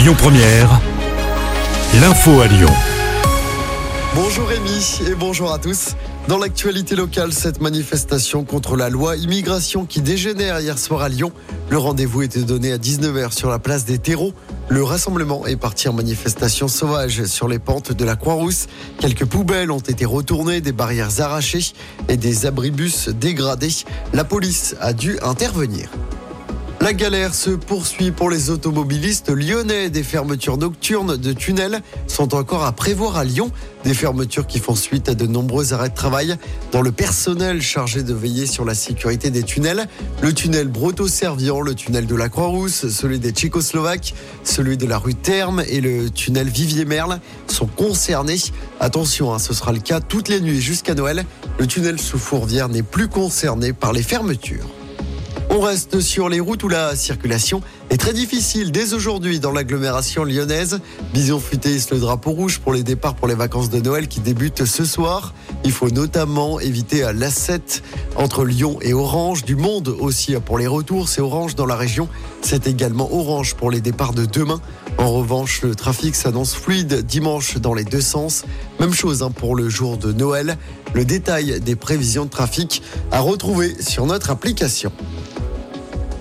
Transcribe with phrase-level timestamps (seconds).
[0.00, 0.80] Lyon Première,
[2.00, 2.70] l'info à Lyon.
[4.14, 5.94] Bonjour Rémi et bonjour à tous.
[6.26, 11.32] Dans l'actualité locale, cette manifestation contre la loi immigration qui dégénère hier soir à Lyon.
[11.68, 14.32] Le rendez-vous était donné à 19h sur la place des terreaux.
[14.70, 18.68] Le rassemblement est parti en manifestation sauvage sur les pentes de la Croix-Rousse.
[19.00, 21.74] Quelques poubelles ont été retournées, des barrières arrachées
[22.08, 23.84] et des abribus dégradés.
[24.14, 25.90] La police a dû intervenir.
[26.82, 29.90] La galère se poursuit pour les automobilistes lyonnais.
[29.90, 33.52] Des fermetures nocturnes de tunnels sont encore à prévoir à Lyon.
[33.84, 36.36] Des fermetures qui font suite à de nombreux arrêts de travail
[36.72, 39.88] dans le personnel chargé de veiller sur la sécurité des tunnels.
[40.22, 45.14] Le tunnel Broto-Servian, le tunnel de la Croix-Rousse, celui des Tchécoslovaques, celui de la rue
[45.14, 48.40] Terme et le tunnel Vivier-Merle sont concernés.
[48.80, 51.26] Attention, hein, ce sera le cas toutes les nuits jusqu'à Noël.
[51.58, 54.79] Le tunnel sous Fourvière n'est plus concerné par les fermetures.
[55.52, 57.60] On reste sur les routes où la circulation
[57.90, 60.78] est très difficile dès aujourd'hui dans l'agglomération lyonnaise.
[61.12, 64.64] Bison futé le drapeau rouge pour les départs pour les vacances de Noël qui débutent
[64.64, 65.34] ce soir.
[65.64, 67.82] Il faut notamment éviter à l'A7
[68.14, 69.44] entre Lyon et Orange.
[69.44, 72.08] Du monde aussi pour les retours, c'est Orange dans la région.
[72.42, 74.60] C'est également Orange pour les départs de demain.
[74.98, 78.44] En revanche, le trafic s'annonce fluide dimanche dans les deux sens.
[78.78, 80.56] Même chose hein, pour le jour de Noël.
[80.94, 84.92] Le détail des prévisions de trafic à retrouver sur notre application.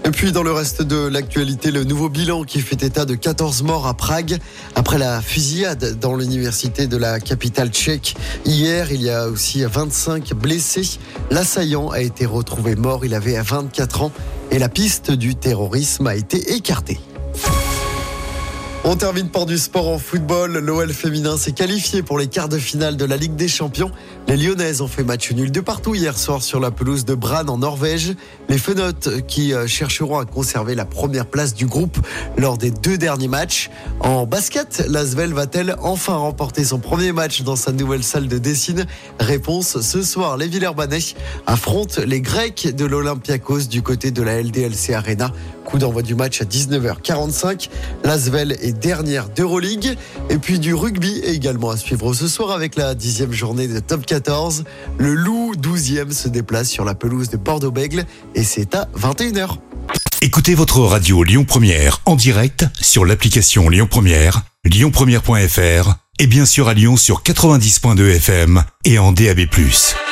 [0.09, 3.61] Et puis dans le reste de l'actualité, le nouveau bilan qui fait état de 14
[3.61, 4.39] morts à Prague
[4.73, 8.15] après la fusillade dans l'université de la capitale tchèque.
[8.43, 10.97] Hier, il y a aussi 25 blessés.
[11.29, 14.11] L'assaillant a été retrouvé mort, il avait 24 ans
[14.49, 16.99] et la piste du terrorisme a été écartée.
[18.91, 20.57] On termine par du sport en football.
[20.57, 23.91] L'OL féminin s'est qualifié pour les quarts de finale de la Ligue des Champions.
[24.27, 27.47] Les Lyonnaises ont fait match nul de partout hier soir sur la pelouse de Bran
[27.49, 28.15] en Norvège.
[28.47, 31.99] Les Fenotes qui euh, chercheront à conserver la première place du groupe
[32.35, 33.69] lors des deux derniers matchs.
[33.99, 38.87] En basket, l'Asvel va-t-elle enfin remporter son premier match dans sa nouvelle salle de Dessine?
[39.19, 40.35] Réponse ce soir.
[40.35, 40.97] Les Villeurbanais
[41.45, 45.31] affrontent les Grecs de l'Olympiakos du côté de la LDLC Arena.
[45.63, 47.69] Coup d'envoi du match à 19h45.
[48.03, 49.97] L'Asvel est dernière d'Euroleague.
[50.29, 54.05] Et puis du rugby également à suivre ce soir avec la dixième journée de Top
[54.05, 54.63] 14.
[54.97, 59.57] Le Loup 12e se déplace sur la pelouse de Bordeaux-Bègle et c'est à 21h.
[60.21, 66.67] Écoutez votre radio Lyon Première en direct sur l'application Lyon Première, lyonpremière.fr et bien sûr
[66.67, 69.39] à Lyon sur 90.2 FM et en DAB+.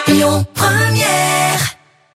[0.08, 1.47] Lyon Première